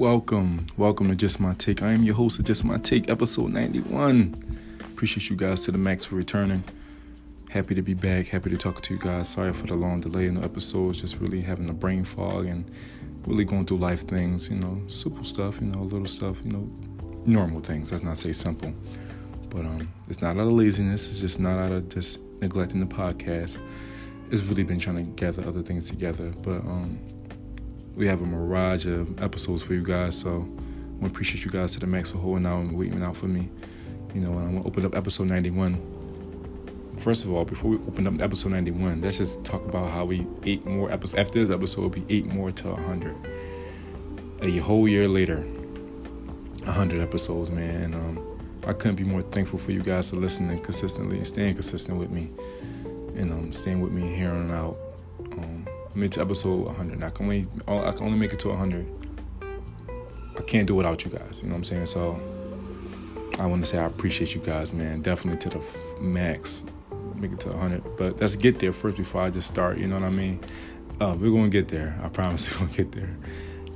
Welcome, 0.00 0.66
welcome 0.78 1.08
to 1.10 1.14
Just 1.14 1.40
My 1.40 1.52
Take. 1.52 1.82
I 1.82 1.92
am 1.92 2.04
your 2.04 2.14
host 2.14 2.38
of 2.38 2.46
Just 2.46 2.64
My 2.64 2.78
Take, 2.78 3.10
episode 3.10 3.52
91. 3.52 4.34
Appreciate 4.80 5.28
you 5.28 5.36
guys 5.36 5.60
to 5.60 5.72
the 5.72 5.76
max 5.76 6.06
for 6.06 6.14
returning. 6.14 6.64
Happy 7.50 7.74
to 7.74 7.82
be 7.82 7.92
back, 7.92 8.28
happy 8.28 8.48
to 8.48 8.56
talk 8.56 8.80
to 8.80 8.94
you 8.94 8.98
guys. 8.98 9.28
Sorry 9.28 9.52
for 9.52 9.66
the 9.66 9.74
long 9.74 10.00
delay 10.00 10.24
in 10.24 10.36
the 10.36 10.42
episodes, 10.42 11.02
just 11.02 11.20
really 11.20 11.42
having 11.42 11.68
a 11.68 11.74
brain 11.74 12.04
fog 12.04 12.46
and 12.46 12.64
really 13.26 13.44
going 13.44 13.66
through 13.66 13.76
life 13.76 14.08
things, 14.08 14.48
you 14.48 14.56
know, 14.56 14.80
simple 14.88 15.22
stuff, 15.22 15.60
you 15.60 15.66
know, 15.66 15.82
little 15.82 16.06
stuff, 16.06 16.42
you 16.46 16.50
know, 16.50 16.70
normal 17.26 17.60
things. 17.60 17.92
Let's 17.92 18.02
not 18.02 18.16
say 18.16 18.32
simple. 18.32 18.72
But 19.50 19.66
um, 19.66 19.92
it's 20.08 20.22
not 20.22 20.38
out 20.38 20.46
of 20.46 20.52
laziness, 20.52 21.08
it's 21.08 21.20
just 21.20 21.38
not 21.38 21.58
out 21.58 21.72
of 21.72 21.90
just 21.90 22.20
neglecting 22.40 22.80
the 22.80 22.86
podcast. 22.86 23.58
It's 24.30 24.42
really 24.44 24.62
been 24.62 24.78
trying 24.78 24.96
to 24.96 25.02
gather 25.02 25.46
other 25.46 25.60
things 25.60 25.90
together. 25.90 26.32
But 26.42 26.60
um, 26.60 26.98
we 27.94 28.06
have 28.06 28.20
a 28.22 28.26
mirage 28.26 28.86
of 28.86 29.22
episodes 29.22 29.62
for 29.62 29.74
you 29.74 29.82
guys. 29.82 30.18
So 30.18 30.48
I 31.02 31.06
appreciate 31.06 31.44
you 31.44 31.50
guys 31.50 31.72
to 31.72 31.80
the 31.80 31.86
max 31.86 32.10
for 32.10 32.18
holding 32.18 32.46
out 32.46 32.60
and 32.60 32.76
waiting 32.76 33.02
out 33.02 33.16
for 33.16 33.26
me. 33.26 33.50
You 34.14 34.20
know, 34.20 34.32
I'm 34.38 34.56
gonna 34.56 34.66
open 34.66 34.84
up 34.84 34.94
episode 34.94 35.28
91. 35.28 35.98
First 36.98 37.24
of 37.24 37.32
all, 37.32 37.44
before 37.44 37.70
we 37.70 37.76
open 37.78 38.06
up 38.06 38.20
episode 38.20 38.52
91, 38.52 39.00
let's 39.00 39.16
just 39.18 39.44
talk 39.44 39.64
about 39.64 39.90
how 39.90 40.04
we 40.04 40.26
eight 40.42 40.66
more 40.66 40.90
episodes. 40.92 41.18
After 41.20 41.40
this 41.40 41.50
episode, 41.50 41.82
will 41.82 41.88
be 41.88 42.04
eight 42.08 42.26
more 42.26 42.50
to 42.50 42.68
100. 42.68 43.16
A 44.42 44.58
whole 44.58 44.86
year 44.86 45.08
later, 45.08 45.38
100 45.38 47.00
episodes, 47.00 47.50
man. 47.50 47.94
Um, 47.94 48.26
I 48.66 48.74
couldn't 48.74 48.96
be 48.96 49.04
more 49.04 49.22
thankful 49.22 49.58
for 49.58 49.72
you 49.72 49.82
guys 49.82 50.10
to 50.10 50.16
listening 50.16 50.60
consistently 50.60 51.16
and 51.16 51.26
staying 51.26 51.54
consistent 51.54 51.98
with 51.98 52.10
me, 52.10 52.30
and 53.16 53.32
um, 53.32 53.52
staying 53.52 53.80
with 53.80 53.92
me 53.92 54.14
here 54.14 54.30
on 54.30 54.50
out. 54.50 54.76
Um, 55.32 55.66
I 55.92 55.98
made 55.98 56.12
to 56.12 56.20
episode 56.20 56.66
100. 56.66 57.02
I 57.02 57.10
can 57.10 57.26
only 57.26 57.46
I 57.66 57.90
can 57.92 58.06
only 58.06 58.18
make 58.18 58.32
it 58.32 58.38
to 58.40 58.48
100. 58.48 58.86
I 60.38 60.42
can't 60.42 60.66
do 60.66 60.74
without 60.76 61.04
you 61.04 61.10
guys. 61.10 61.40
You 61.42 61.48
know 61.48 61.54
what 61.54 61.58
I'm 61.58 61.64
saying? 61.64 61.86
So 61.86 62.20
I 63.38 63.46
want 63.46 63.62
to 63.64 63.68
say 63.68 63.78
I 63.78 63.84
appreciate 63.84 64.34
you 64.34 64.40
guys, 64.40 64.72
man. 64.72 65.02
Definitely 65.02 65.40
to 65.40 65.58
the 65.58 65.64
f- 65.64 66.00
max. 66.00 66.64
Make 67.16 67.32
it 67.32 67.40
to 67.40 67.48
100. 67.48 67.96
But 67.96 68.20
let's 68.20 68.36
get 68.36 68.60
there 68.60 68.72
first 68.72 68.96
before 68.96 69.22
I 69.22 69.30
just 69.30 69.48
start. 69.48 69.78
You 69.78 69.88
know 69.88 69.96
what 69.96 70.04
I 70.04 70.10
mean? 70.10 70.40
Uh, 71.00 71.16
we're 71.18 71.30
going 71.30 71.50
to 71.50 71.50
get 71.50 71.68
there. 71.68 71.98
I 72.02 72.08
promise 72.08 72.50
we're 72.60 72.68
to 72.68 72.74
get 72.74 72.92
there. 72.92 73.16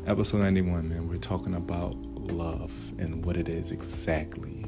Episode 0.07 0.39
91, 0.39 0.89
man. 0.89 1.09
We're 1.09 1.19
talking 1.19 1.55
about 1.55 1.97
love 1.97 2.73
and 2.99 3.25
what 3.25 3.37
it 3.37 3.49
is 3.49 3.73
exactly. 3.73 4.65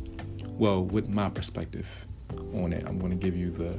Well, 0.49 0.85
with 0.85 1.09
my 1.09 1.31
perspective 1.31 2.07
on 2.55 2.73
it, 2.73 2.85
I'm 2.87 2.99
going 2.99 3.13
to 3.13 3.17
give 3.17 3.37
you 3.37 3.51
the, 3.51 3.79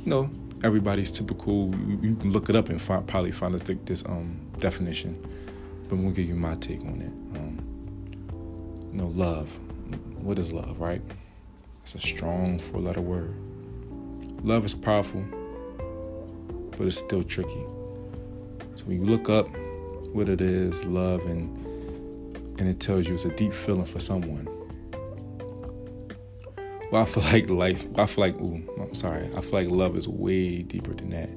you 0.00 0.06
know, 0.06 0.30
everybody's 0.62 1.10
typical. 1.10 1.74
You, 1.74 2.16
can 2.16 2.32
look 2.32 2.48
it 2.48 2.56
up 2.56 2.68
and 2.68 2.80
find, 2.80 3.06
probably 3.06 3.32
find 3.32 3.54
this, 3.54 3.78
this 3.84 4.04
um, 4.06 4.40
definition, 4.58 5.20
but 5.88 5.96
I'm 5.96 6.02
gonna 6.02 6.14
give 6.14 6.26
you 6.26 6.34
my 6.34 6.54
take 6.56 6.80
on 6.80 7.00
it. 7.00 7.36
Um, 7.38 8.90
you 8.92 8.98
know, 8.98 9.08
love. 9.08 9.58
What 10.22 10.38
is 10.38 10.52
love, 10.52 10.80
right? 10.80 11.02
It's 11.82 11.94
a 11.94 11.98
strong 11.98 12.58
four-letter 12.58 13.00
word. 13.00 13.34
Love 14.44 14.64
is 14.64 14.74
powerful, 14.74 15.24
but 16.76 16.86
it's 16.86 16.98
still 16.98 17.22
tricky. 17.22 17.64
So 18.76 18.84
when 18.84 18.98
you 18.98 19.04
look 19.04 19.28
up 19.28 19.48
what 20.12 20.28
it 20.28 20.40
is, 20.40 20.84
love, 20.84 21.24
and 21.26 21.56
and 22.58 22.68
it 22.68 22.78
tells 22.78 23.08
you 23.08 23.14
it's 23.14 23.24
a 23.24 23.34
deep 23.34 23.54
feeling 23.54 23.86
for 23.86 23.98
someone 23.98 24.46
well, 26.90 27.02
I 27.02 27.04
feel 27.04 27.22
like 27.32 27.50
life, 27.50 27.86
I 27.96 28.06
feel 28.06 28.24
like, 28.24 28.40
ooh, 28.40 28.62
I'm 28.80 28.94
sorry. 28.94 29.26
I 29.36 29.40
feel 29.40 29.60
like 29.60 29.70
love 29.70 29.96
is 29.96 30.08
way 30.08 30.62
deeper 30.62 30.94
than 30.94 31.10
that. 31.10 31.28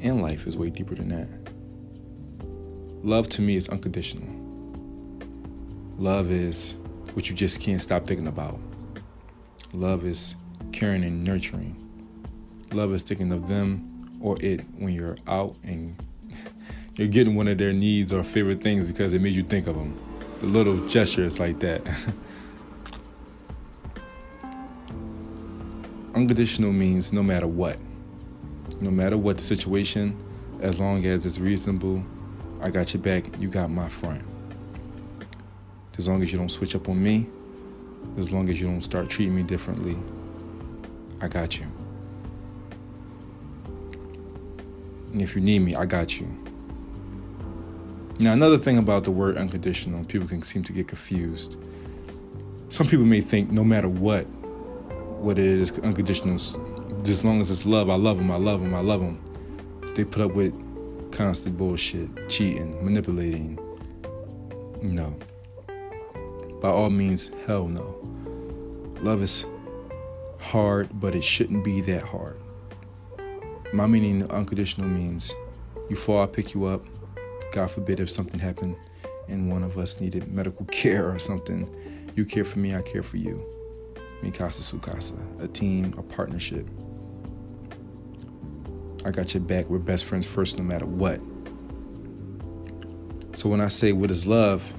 And 0.00 0.22
life 0.22 0.46
is 0.46 0.56
way 0.56 0.70
deeper 0.70 0.94
than 0.94 1.08
that. 1.08 1.28
Love 3.04 3.28
to 3.30 3.42
me 3.42 3.56
is 3.56 3.68
unconditional. 3.68 4.28
Love 5.96 6.30
is 6.30 6.76
what 7.14 7.28
you 7.30 7.34
just 7.34 7.60
can't 7.60 7.80
stop 7.80 8.06
thinking 8.06 8.26
about. 8.26 8.58
Love 9.72 10.04
is 10.04 10.36
caring 10.72 11.04
and 11.04 11.24
nurturing. 11.24 11.82
Love 12.72 12.92
is 12.92 13.02
thinking 13.02 13.32
of 13.32 13.48
them 13.48 14.18
or 14.20 14.36
it 14.40 14.60
when 14.76 14.92
you're 14.92 15.16
out 15.26 15.56
and 15.62 15.96
you're 16.96 17.08
getting 17.08 17.34
one 17.34 17.48
of 17.48 17.58
their 17.58 17.72
needs 17.72 18.12
or 18.12 18.22
favorite 18.22 18.60
things 18.60 18.84
because 18.84 19.12
it 19.12 19.22
made 19.22 19.34
you 19.34 19.42
think 19.42 19.66
of 19.66 19.76
them. 19.76 19.98
The 20.40 20.46
little 20.46 20.86
gestures 20.88 21.40
like 21.40 21.60
that. 21.60 21.82
unconditional 26.16 26.72
means 26.72 27.12
no 27.12 27.22
matter 27.22 27.46
what. 27.46 27.76
No 28.80 28.90
matter 28.90 29.18
what 29.18 29.36
the 29.36 29.42
situation, 29.42 30.16
as 30.60 30.80
long 30.80 31.04
as 31.04 31.26
it's 31.26 31.38
reasonable, 31.38 32.02
I 32.60 32.70
got 32.70 32.94
your 32.94 33.02
back, 33.02 33.26
you 33.38 33.48
got 33.48 33.70
my 33.70 33.88
front. 33.88 34.24
As 35.98 36.08
long 36.08 36.22
as 36.22 36.32
you 36.32 36.38
don't 36.38 36.50
switch 36.50 36.74
up 36.74 36.88
on 36.88 37.02
me, 37.02 37.26
as 38.18 38.32
long 38.32 38.48
as 38.48 38.60
you 38.60 38.66
don't 38.66 38.82
start 38.82 39.10
treating 39.10 39.36
me 39.36 39.42
differently, 39.42 39.96
I 41.20 41.28
got 41.28 41.58
you. 41.60 41.66
And 45.12 45.20
if 45.20 45.34
you 45.34 45.42
need 45.42 45.60
me, 45.60 45.74
I 45.74 45.84
got 45.84 46.18
you. 46.18 46.26
Now, 48.18 48.32
another 48.32 48.56
thing 48.56 48.78
about 48.78 49.04
the 49.04 49.10
word 49.10 49.36
unconditional, 49.36 50.04
people 50.04 50.26
can 50.26 50.40
seem 50.40 50.64
to 50.64 50.72
get 50.72 50.88
confused. 50.88 51.56
Some 52.70 52.88
people 52.88 53.04
may 53.04 53.20
think 53.20 53.50
no 53.50 53.64
matter 53.64 53.88
what, 53.88 54.26
what 55.18 55.38
it 55.38 55.44
is 55.44 55.78
unconditional. 55.78 56.36
As 56.36 57.24
long 57.24 57.40
as 57.40 57.50
it's 57.50 57.66
love, 57.66 57.88
I 57.90 57.96
love 57.96 58.18
them, 58.18 58.30
I 58.30 58.36
love 58.36 58.60
them, 58.60 58.74
I 58.74 58.80
love 58.80 59.00
them. 59.00 59.20
They 59.94 60.04
put 60.04 60.22
up 60.22 60.34
with 60.34 60.52
constant 61.12 61.56
bullshit, 61.56 62.28
cheating, 62.28 62.84
manipulating. 62.84 63.58
No. 64.82 65.16
By 66.60 66.68
all 66.68 66.90
means, 66.90 67.30
hell 67.46 67.68
no. 67.68 67.96
Love 69.00 69.22
is 69.22 69.46
hard, 70.40 70.88
but 70.92 71.14
it 71.14 71.24
shouldn't 71.24 71.64
be 71.64 71.80
that 71.82 72.02
hard. 72.02 72.40
My 73.72 73.86
meaning 73.86 74.30
unconditional 74.30 74.88
means 74.88 75.34
you 75.88 75.96
fall, 75.96 76.22
I 76.22 76.26
pick 76.26 76.54
you 76.54 76.66
up. 76.66 76.84
God 77.52 77.70
forbid 77.70 78.00
if 78.00 78.10
something 78.10 78.40
happened 78.40 78.76
and 79.28 79.50
one 79.50 79.62
of 79.62 79.78
us 79.78 80.00
needed 80.00 80.32
medical 80.32 80.66
care 80.70 81.10
or 81.10 81.18
something. 81.18 81.68
You 82.14 82.24
care 82.24 82.44
for 82.44 82.58
me, 82.58 82.74
I 82.74 82.82
care 82.82 83.02
for 83.02 83.16
you. 83.16 83.55
Mikasa 84.22 84.62
Sukasa, 84.62 85.20
a 85.42 85.48
team, 85.48 85.94
a 85.98 86.02
partnership. 86.02 86.68
I 89.04 89.10
got 89.10 89.34
your 89.34 89.42
back. 89.42 89.68
We're 89.68 89.78
best 89.78 90.04
friends 90.04 90.26
first, 90.26 90.58
no 90.58 90.64
matter 90.64 90.86
what. 90.86 91.20
So 93.34 93.48
when 93.48 93.60
I 93.60 93.68
say 93.68 93.92
what 93.92 94.10
is 94.10 94.26
love, 94.26 94.74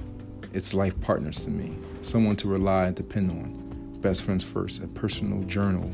it's 0.52 0.74
life 0.74 1.00
partners 1.00 1.40
to 1.42 1.50
me, 1.50 1.76
someone 2.02 2.36
to 2.36 2.48
rely 2.48 2.86
and 2.86 2.96
depend 2.96 3.30
on. 3.30 4.00
Best 4.00 4.24
friends 4.24 4.44
first, 4.44 4.82
a 4.82 4.88
personal 4.88 5.42
journal, 5.44 5.90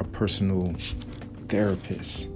a 0.00 0.04
personal 0.04 0.74
therapist. 1.48 2.28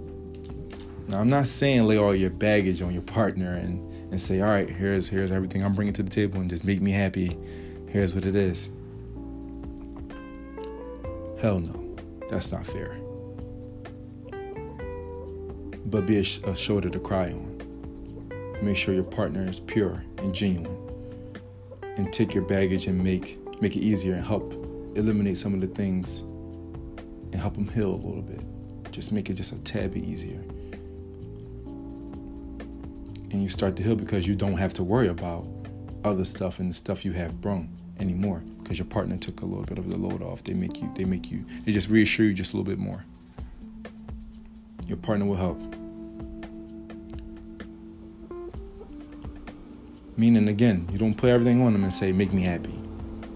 Now 1.09 1.21
I'm 1.21 1.29
not 1.29 1.49
saying 1.49 1.85
lay 1.85 1.97
all 1.97 2.15
your 2.15 2.31
baggage 2.31 2.81
on 2.81 2.93
your 2.93 3.03
partner 3.03 3.57
and, 3.57 3.81
and 4.11 4.21
say, 4.21 4.41
all 4.41 4.49
right, 4.49 4.71
here's 4.71 5.09
here's 5.09 5.33
everything 5.33 5.65
I'm 5.65 5.75
bringing 5.75 5.95
to 5.95 6.03
the 6.03 6.11
table 6.11 6.41
and 6.41 6.49
just 6.49 6.65
make 6.65 6.81
me 6.81 6.93
happy. 6.93 7.37
Here's 7.89 8.15
what 8.15 8.25
it 8.25 8.37
is. 8.37 8.71
Hell 11.41 11.61
no, 11.61 11.97
that's 12.29 12.53
not 12.53 12.67
fair. 12.67 12.99
But 15.87 16.05
be 16.05 16.19
a, 16.19 16.51
a 16.51 16.55
shoulder 16.55 16.91
to 16.91 16.99
cry 16.99 17.31
on. 17.31 18.59
Make 18.61 18.77
sure 18.77 18.93
your 18.93 19.05
partner 19.05 19.49
is 19.49 19.59
pure 19.59 20.05
and 20.19 20.35
genuine, 20.35 20.77
and 21.97 22.13
take 22.13 22.35
your 22.35 22.45
baggage 22.45 22.87
and 22.87 23.03
make 23.03 23.39
make 23.63 23.75
it 23.75 23.81
easier 23.81 24.15
and 24.15 24.25
help 24.25 24.53
eliminate 24.97 25.39
some 25.39 25.55
of 25.55 25.63
the 25.63 25.67
things 25.67 26.21
and 26.21 27.37
help 27.37 27.55
them 27.55 27.69
heal 27.69 27.95
a 27.95 27.97
little 27.97 28.21
bit. 28.21 28.45
Just 28.93 29.11
make 29.11 29.31
it 29.31 29.35
just 29.35 29.55
a 29.55 29.59
tad 29.63 29.95
bit 29.95 30.05
easier. 30.05 30.41
And 33.31 33.43
you 33.43 33.49
start 33.49 33.77
to 33.77 33.83
heal 33.83 33.97
because 33.97 34.27
you 34.27 34.35
don't 34.35 34.59
have 34.59 34.75
to 34.75 34.83
worry 34.83 35.09
about 35.09 35.47
other 36.05 36.27
stuff 36.27 36.59
and 36.59 36.69
the 36.69 36.75
stuff 36.75 37.03
you 37.03 37.13
have 37.13 37.41
brung 37.41 37.75
anymore 38.01 38.43
because 38.63 38.79
your 38.79 38.87
partner 38.87 39.17
took 39.17 39.41
a 39.43 39.45
little 39.45 39.65
bit 39.65 39.79
of 39.79 39.91
the 39.91 39.97
load 39.97 40.23
off. 40.23 40.43
They 40.43 40.55
make 40.55 40.81
you, 40.81 40.91
they 40.95 41.05
make 41.05 41.31
you, 41.31 41.45
they 41.65 41.73
just 41.73 41.89
reassure 41.89 42.27
you 42.27 42.33
just 42.33 42.53
a 42.53 42.57
little 42.57 42.71
bit 42.71 42.79
more. 42.79 43.05
Your 44.87 44.97
partner 44.97 45.27
will 45.27 45.37
help. 45.37 45.61
Meaning, 50.17 50.49
again, 50.49 50.89
you 50.93 50.99
don't 50.99 51.15
put 51.15 51.31
everything 51.31 51.63
on 51.63 51.73
them 51.73 51.83
and 51.83 51.95
say, 51.95 52.13
make 52.13 52.33
me 52.33 52.43
happy. 52.43 52.79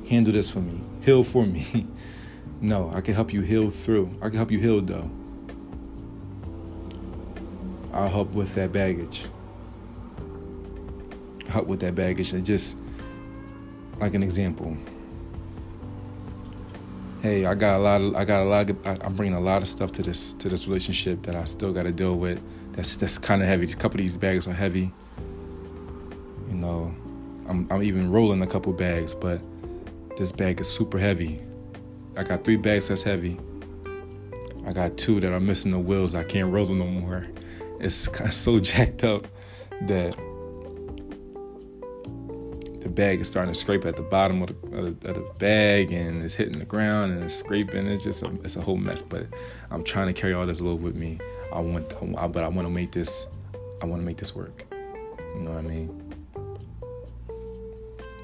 Handle 0.09 0.33
this 0.33 0.51
for 0.51 0.61
me. 0.61 0.81
Heal 1.03 1.23
for 1.23 1.47
me. 1.47 1.87
no, 2.61 2.91
I 2.95 3.01
can 3.01 3.15
help 3.15 3.33
you 3.33 3.41
heal 3.41 3.71
through. 3.71 4.11
I 4.21 4.29
can 4.29 4.37
help 4.37 4.51
you 4.51 4.59
heal, 4.59 4.81
though. 4.81 5.11
I'll 7.93 8.09
help 8.09 8.35
with 8.35 8.55
that 8.57 8.73
baggage. 8.73 9.27
Help 11.49 11.69
with 11.69 11.81
that 11.81 11.95
baggage. 11.95 12.33
And 12.33 12.45
just 12.45 12.77
like 14.01 14.15
an 14.15 14.23
example 14.23 14.77
hey, 17.25 17.47
I 17.47 17.55
got 17.55 17.77
a 17.77 17.83
lot 17.83 18.03
of, 18.03 18.15
I 18.15 18.27
got 18.27 18.43
a 18.43 18.45
lot, 18.45 18.69
of, 18.69 18.87
I'm 19.03 19.15
bringing 19.15 19.35
a 19.35 19.41
lot 19.41 19.63
of 19.63 19.69
stuff 19.69 19.91
to 19.93 20.03
this, 20.03 20.35
to 20.35 20.51
this 20.51 20.69
relationship 20.69 21.23
that 21.23 21.35
I 21.35 21.45
still 21.45 21.73
got 21.73 21.85
to 21.85 21.91
deal 21.91 22.17
with. 22.17 22.39
That's, 22.73 22.97
that's 22.97 23.17
kind 23.17 23.41
of 23.41 23.49
heavy. 23.49 23.65
A 23.65 23.69
couple 23.69 23.99
of 23.99 24.05
these 24.05 24.19
bags 24.19 24.47
are 24.47 24.53
heavy. 24.53 24.93
You 26.49 26.55
know, 26.55 26.95
I'm 27.49 27.67
I'm 27.71 27.83
even 27.83 28.11
rolling 28.11 28.43
a 28.43 28.47
couple 28.47 28.75
bags, 28.75 29.15
but 29.15 29.43
this 30.19 30.33
bag 30.33 30.61
is 30.61 30.69
super 30.69 30.99
heavy. 30.99 31.41
I 32.15 32.25
got 32.25 32.45
three 32.45 32.59
bags 32.59 32.89
that's 32.89 33.03
heavy. 33.03 33.41
I 34.67 34.75
got 34.75 34.99
two 34.99 35.19
that 35.21 35.33
are 35.33 35.41
missing 35.41 35.73
the 35.73 35.79
wheels. 35.79 36.15
I 36.15 36.25
can't 36.25 36.53
roll 36.53 36.67
them 36.67 36.79
no 36.79 36.87
more. 36.87 37.27
It's 37.81 38.07
kind 38.17 38.29
of 38.29 38.35
so 38.35 38.61
jacked 38.61 39.03
up 39.03 39.27
that 39.87 40.15
bag 42.95 43.21
is 43.21 43.29
starting 43.29 43.53
to 43.53 43.59
scrape 43.59 43.85
at 43.85 43.97
the 43.97 44.03
bottom 44.03 44.43
of 44.43 44.49
the, 44.49 44.77
of 44.79 45.01
the, 45.01 45.35
bag 45.39 45.93
and 45.93 46.23
it's 46.23 46.35
hitting 46.35 46.59
the 46.59 46.65
ground 46.65 47.13
and 47.13 47.25
it's 47.25 47.35
scraping. 47.35 47.87
It's 47.87 48.05
just 48.05 48.23
a, 48.23 48.33
it's 48.43 48.57
a 48.57 48.61
whole 48.61 48.77
mess. 48.77 49.03
But 49.03 49.27
I'm 49.71 49.85
trying 49.85 50.07
to 50.07 50.13
carry 50.13 50.33
all 50.33 50.47
this 50.47 50.61
load 50.61 50.81
with 50.81 50.95
me. 50.95 51.19
I 51.53 51.61
want, 51.61 51.93
I, 52.19 52.27
but 52.29 52.45
I 52.45 52.49
want 52.49 52.67
to 52.67 52.73
make 52.73 52.93
this, 52.93 53.27
I 53.83 53.87
want 53.87 54.01
to 54.01 54.07
make 54.07 54.17
this 54.17 54.35
work. 54.35 54.65
You 55.35 55.41
know 55.41 55.51
what 55.51 55.59
I 55.59 55.63
mean? 55.63 56.01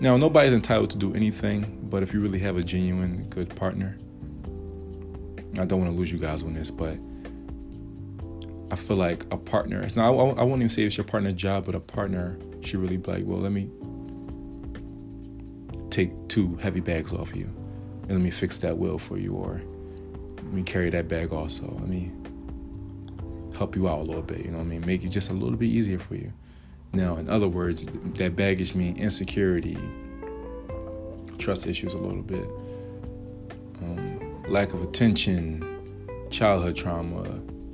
Now, 0.01 0.17
nobody's 0.17 0.55
entitled 0.55 0.91
to 0.91 0.99
do 0.99 1.15
anything, 1.15 1.87
but 1.91 2.03
if 2.03 2.15
you 2.15 2.21
really 2.21 2.39
have 2.39 2.57
a 2.57 2.63
genuine 2.63 3.29
good 3.29 3.55
partner, 3.55 3.99
I 5.59 5.67
don't 5.67 5.81
want 5.81 5.93
to 5.93 5.99
lose 5.99 6.11
you 6.11 6.19
guys 6.19 6.43
on 6.43 6.55
this, 6.55 6.71
but 6.71 6.97
I 8.71 8.77
feel 8.77 8.97
like 8.97 9.25
a 9.31 9.37
partner. 9.37 9.83
It's 9.83 9.97
not. 9.97 10.07
I, 10.07 10.13
I 10.13 10.43
won't 10.43 10.63
even 10.63 10.71
say 10.71 10.85
it's 10.85 10.97
your 10.97 11.05
partner 11.05 11.33
job, 11.33 11.67
but 11.67 11.75
a 11.75 11.81
partner 11.81 12.39
should 12.63 12.81
really 12.81 12.97
be 12.97 13.11
like, 13.11 13.25
well, 13.27 13.41
let 13.41 13.53
me 13.53 13.69
two 16.31 16.57
heavy 16.57 16.81
bags 16.81 17.13
off 17.13 17.35
you, 17.35 17.45
and 18.05 18.13
let 18.13 18.21
me 18.21 18.31
fix 18.31 18.59
that 18.59 18.79
wheel 18.79 18.99
for 18.99 19.19
you, 19.19 19.35
or 19.35 19.61
let 20.37 20.53
me 20.53 20.63
carry 20.63 20.89
that 20.91 21.09
bag 21.09 21.33
also. 21.33 21.67
Let 21.67 21.89
me 21.89 22.11
help 23.57 23.77
you 23.77 23.89
out 23.89 23.99
a 23.99 24.03
little 24.03 24.23
bit. 24.23 24.45
You 24.45 24.53
know 24.53 24.59
what 24.59 24.65
I 24.65 24.69
mean? 24.69 24.87
Make 24.87 25.05
it 25.05 25.09
just 25.09 25.31
a 25.31 25.35
little 25.35 25.59
bit 25.59 25.67
easier 25.67 25.99
for 25.99 26.15
you. 26.15 26.33
Now, 26.93 27.17
in 27.17 27.29
other 27.29 27.49
words, 27.49 27.85
that 27.85 28.35
baggage 28.35 28.75
means 28.75 28.99
insecurity, 28.99 29.79
trust 31.39 31.67
issues 31.67 31.93
a 31.93 31.99
little 31.99 32.23
bit, 32.23 32.49
um, 33.83 34.43
lack 34.49 34.73
of 34.73 34.83
attention, 34.83 35.65
childhood 36.31 36.77
trauma. 36.77 37.23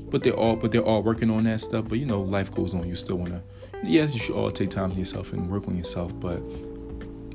But 0.08 0.22
they're 0.22 0.36
all 0.36 0.56
but 0.56 0.72
they're 0.72 0.84
all 0.84 1.02
working 1.02 1.30
on 1.30 1.44
that 1.44 1.60
stuff. 1.60 1.86
But 1.88 1.98
you 1.98 2.06
know, 2.06 2.22
life 2.22 2.54
goes 2.54 2.74
on. 2.74 2.88
You 2.88 2.94
still 2.94 3.16
wanna 3.16 3.42
yes, 3.84 4.14
you 4.14 4.20
should 4.20 4.34
all 4.34 4.50
take 4.50 4.70
time 4.70 4.92
to 4.92 4.96
yourself 4.96 5.32
and 5.32 5.50
work 5.50 5.68
on 5.68 5.76
yourself, 5.76 6.18
but 6.18 6.40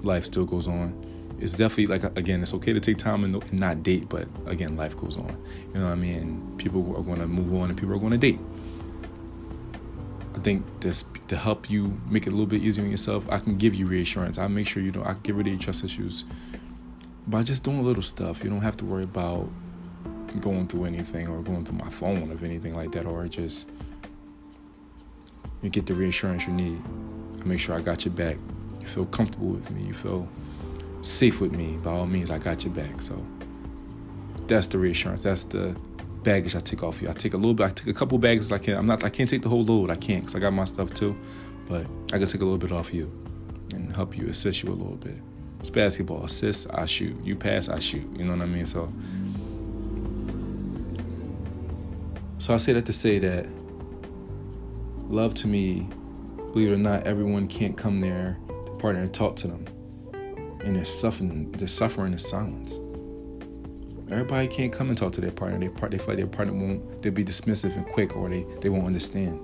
life 0.03 0.25
still 0.25 0.45
goes 0.45 0.67
on. 0.67 1.05
It's 1.41 1.53
definitely 1.53 1.87
like 1.87 2.17
again, 2.17 2.43
it's 2.43 2.53
okay 2.53 2.71
to 2.71 2.79
take 2.79 2.97
time 2.97 3.23
and 3.23 3.51
not 3.51 3.81
date, 3.81 4.07
but 4.09 4.27
again, 4.45 4.77
life 4.77 4.95
goes 4.95 5.17
on. 5.17 5.35
You 5.73 5.79
know 5.79 5.85
what 5.85 5.93
I 5.93 5.95
mean? 5.95 6.53
People 6.57 6.95
are 6.95 7.01
going 7.01 7.19
to 7.19 7.27
move 7.27 7.51
on, 7.55 7.69
and 7.69 7.77
people 7.77 7.95
are 7.95 7.99
going 7.99 8.11
to 8.11 8.17
date. 8.17 8.39
I 10.35 10.39
think 10.39 10.65
this 10.81 11.03
to 11.27 11.35
help 11.35 11.69
you 11.69 11.99
make 12.07 12.27
it 12.27 12.29
a 12.29 12.31
little 12.31 12.45
bit 12.45 12.61
easier 12.61 12.85
on 12.85 12.91
yourself. 12.91 13.27
I 13.29 13.39
can 13.39 13.57
give 13.57 13.73
you 13.73 13.87
reassurance. 13.87 14.37
I 14.37 14.47
make 14.47 14.67
sure 14.67 14.83
you 14.83 14.91
don't. 14.91 15.05
I 15.05 15.15
get 15.23 15.33
rid 15.33 15.47
of 15.47 15.53
your 15.53 15.59
trust 15.59 15.83
issues 15.83 16.25
by 17.25 17.41
just 17.41 17.63
doing 17.63 17.83
little 17.83 18.03
stuff. 18.03 18.43
You 18.43 18.51
don't 18.51 18.61
have 18.61 18.77
to 18.77 18.85
worry 18.85 19.03
about 19.03 19.49
going 20.39 20.67
through 20.67 20.85
anything 20.85 21.27
or 21.27 21.41
going 21.41 21.65
through 21.65 21.79
my 21.79 21.89
phone 21.89 22.31
or 22.31 22.45
anything 22.45 22.75
like 22.75 22.91
that, 22.91 23.07
or 23.07 23.27
just 23.27 23.67
you 25.63 25.71
get 25.71 25.87
the 25.87 25.95
reassurance 25.95 26.45
you 26.45 26.53
need. 26.53 26.79
I 27.41 27.45
make 27.45 27.59
sure 27.59 27.75
I 27.75 27.81
got 27.81 28.05
your 28.05 28.13
back. 28.13 28.37
You 28.79 28.85
feel 28.85 29.07
comfortable 29.07 29.49
with 29.49 29.71
me. 29.71 29.87
You 29.87 29.93
feel 29.93 30.29
safe 31.01 31.41
with 31.41 31.51
me. 31.51 31.77
By 31.77 31.91
all 31.91 32.05
means, 32.05 32.31
I 32.31 32.37
got 32.37 32.63
your 32.63 32.73
back. 32.73 33.01
So 33.01 33.25
that's 34.47 34.67
the 34.67 34.77
reassurance. 34.77 35.23
That's 35.23 35.43
the 35.43 35.75
baggage 36.23 36.55
I 36.55 36.59
take 36.59 36.83
off 36.83 37.01
you. 37.01 37.09
I 37.09 37.13
take 37.13 37.33
a 37.33 37.37
little 37.37 37.53
bit. 37.53 37.65
I 37.67 37.69
take 37.69 37.87
a 37.87 37.93
couple 37.93 38.17
bags. 38.17 38.51
I 38.51 38.57
can. 38.57 38.77
I'm 38.77 38.85
not. 38.85 39.03
I 39.03 39.09
can't 39.09 39.29
take 39.29 39.41
the 39.41 39.49
whole 39.49 39.63
load. 39.63 39.89
I 39.89 39.95
can't 39.95 40.21
because 40.21 40.35
I 40.35 40.39
got 40.39 40.53
my 40.53 40.65
stuff 40.65 40.93
too. 40.93 41.17
But 41.67 41.85
I 42.13 42.17
can 42.17 42.27
take 42.27 42.41
a 42.41 42.45
little 42.45 42.57
bit 42.57 42.71
off 42.71 42.93
you 42.93 43.11
and 43.73 43.93
help 43.95 44.17
you 44.17 44.27
assist 44.27 44.63
you 44.63 44.69
a 44.69 44.75
little 44.75 44.97
bit. 44.97 45.17
It's 45.59 45.69
basketball. 45.69 46.23
Assist, 46.23 46.67
I 46.73 46.85
shoot. 46.85 47.15
You 47.23 47.35
pass, 47.35 47.69
I 47.69 47.79
shoot. 47.79 48.07
You 48.17 48.25
know 48.25 48.33
what 48.33 48.41
I 48.41 48.45
mean? 48.45 48.65
So. 48.65 48.91
So 52.39 52.55
I 52.55 52.57
say 52.57 52.73
that 52.73 52.85
to 52.87 52.93
say 52.93 53.19
that 53.19 53.47
love 55.11 55.35
to 55.35 55.47
me, 55.47 55.87
believe 56.53 56.71
it 56.71 56.73
or 56.73 56.77
not, 56.77 57.03
everyone 57.03 57.47
can't 57.47 57.77
come 57.77 57.97
there, 57.97 58.39
to 58.65 58.71
partner, 58.73 59.01
and 59.01 59.13
talk 59.13 59.35
to 59.37 59.47
them. 59.47 59.65
And 60.63 60.75
they're 60.75 60.85
suffering, 60.85 61.51
they're 61.53 61.67
suffering 61.67 62.13
in 62.13 62.19
silence. 62.19 62.79
Everybody 64.11 64.47
can't 64.47 64.73
come 64.73 64.89
and 64.89 64.97
talk 64.97 65.13
to 65.13 65.21
their 65.21 65.31
partner. 65.31 65.57
They, 65.57 65.67
feel 65.97 66.07
like 66.07 66.17
their 66.17 66.27
partner 66.27 66.53
won't, 66.53 67.01
they'll 67.01 67.13
be 67.13 67.23
dismissive 67.23 67.75
and 67.77 67.85
quick 67.85 68.15
or 68.15 68.27
they, 68.29 68.45
they 68.59 68.67
won't 68.67 68.85
understand. 68.85 69.39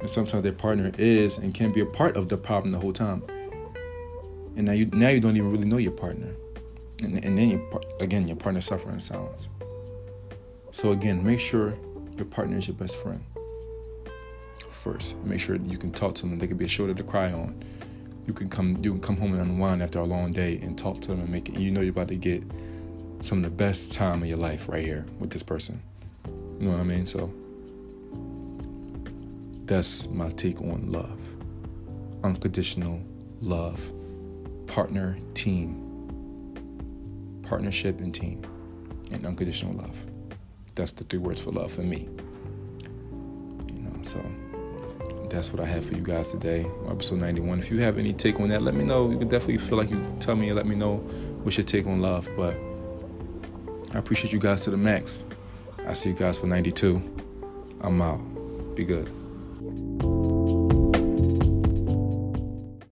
And 0.00 0.10
sometimes 0.10 0.42
their 0.42 0.52
partner 0.52 0.90
is 0.98 1.38
and 1.38 1.54
can 1.54 1.72
be 1.72 1.80
a 1.80 1.86
part 1.86 2.16
of 2.16 2.28
the 2.28 2.36
problem 2.36 2.72
the 2.72 2.80
whole 2.80 2.92
time. 2.92 3.22
And 4.56 4.66
now 4.66 4.72
you 4.72 4.86
now 4.86 5.08
you 5.08 5.20
don't 5.20 5.36
even 5.36 5.52
really 5.52 5.66
know 5.66 5.76
your 5.76 5.92
partner. 5.92 6.34
And, 7.02 7.24
and 7.24 7.38
then, 7.38 7.68
again, 8.00 8.26
your 8.26 8.36
partner 8.36 8.60
suffering 8.60 8.94
in 8.94 9.00
silence. 9.00 9.48
So 10.70 10.92
again, 10.92 11.24
make 11.24 11.40
sure 11.40 11.74
your 12.16 12.26
partner 12.26 12.56
is 12.58 12.66
your 12.66 12.76
best 12.76 13.00
friend. 13.02 13.22
First, 14.70 15.16
make 15.24 15.40
sure 15.40 15.56
you 15.56 15.78
can 15.78 15.90
talk 15.90 16.14
to 16.16 16.22
them. 16.22 16.38
They 16.38 16.46
can 16.46 16.56
be 16.56 16.64
a 16.64 16.68
shoulder 16.68 16.94
to 16.94 17.02
cry 17.02 17.32
on 17.32 17.62
you 18.26 18.32
can 18.32 18.48
come 18.48 18.76
you 18.82 18.92
can 18.92 19.00
come 19.00 19.16
home 19.16 19.32
and 19.32 19.42
unwind 19.42 19.82
after 19.82 19.98
a 19.98 20.04
long 20.04 20.30
day 20.30 20.58
and 20.58 20.76
talk 20.78 21.00
to 21.00 21.08
them 21.08 21.20
and 21.20 21.28
make 21.28 21.48
it 21.48 21.58
you 21.58 21.70
know 21.70 21.80
you're 21.80 21.90
about 21.90 22.08
to 22.08 22.16
get 22.16 22.42
some 23.20 23.38
of 23.38 23.44
the 23.44 23.50
best 23.50 23.92
time 23.92 24.22
of 24.22 24.28
your 24.28 24.38
life 24.38 24.68
right 24.68 24.84
here 24.84 25.06
with 25.18 25.30
this 25.30 25.42
person. 25.42 25.82
You 26.60 26.66
know 26.66 26.72
what 26.72 26.80
i 26.80 26.84
mean? 26.84 27.06
So 27.06 27.32
that's 29.64 30.08
my 30.08 30.30
take 30.30 30.60
on 30.60 30.90
love. 30.90 31.18
Unconditional 32.22 33.02
love. 33.40 33.92
Partner 34.66 35.18
team. 35.34 35.82
Partnership 37.42 38.00
and 38.00 38.14
team. 38.14 38.42
And 39.12 39.26
unconditional 39.26 39.74
love. 39.74 40.04
That's 40.74 40.92
the 40.92 41.04
three 41.04 41.18
words 41.18 41.40
for 41.42 41.50
love 41.50 41.72
for 41.72 41.82
me. 41.82 42.08
You 43.72 43.80
know 43.80 44.02
so 44.02 44.24
that's 45.30 45.52
what 45.52 45.60
I 45.60 45.66
have 45.66 45.84
for 45.84 45.94
you 45.94 46.02
guys 46.02 46.30
today, 46.30 46.66
episode 46.88 47.20
91. 47.20 47.58
If 47.58 47.70
you 47.70 47.78
have 47.80 47.98
any 47.98 48.12
take 48.12 48.40
on 48.40 48.48
that, 48.48 48.62
let 48.62 48.74
me 48.74 48.84
know. 48.84 49.10
You 49.10 49.18
can 49.18 49.28
definitely 49.28 49.58
feel 49.58 49.78
like 49.78 49.90
you 49.90 50.00
tell 50.20 50.36
me 50.36 50.48
and 50.48 50.56
let 50.56 50.66
me 50.66 50.74
know 50.74 50.96
what's 51.42 51.56
your 51.56 51.66
take 51.66 51.86
on 51.86 52.00
love. 52.00 52.28
But 52.36 52.56
I 53.94 53.98
appreciate 53.98 54.32
you 54.32 54.38
guys 54.38 54.62
to 54.62 54.70
the 54.70 54.76
max. 54.76 55.24
I 55.86 55.92
see 55.92 56.10
you 56.10 56.14
guys 56.14 56.38
for 56.38 56.46
92. 56.46 57.00
I'm 57.80 58.00
out. 58.02 58.20
Be 58.74 58.84
good. 58.84 59.10